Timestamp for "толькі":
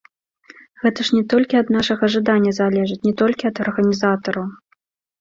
1.33-1.59, 3.23-3.43